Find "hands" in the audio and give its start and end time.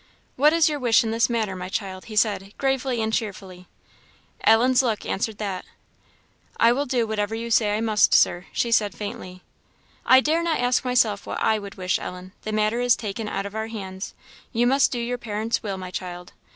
13.67-14.15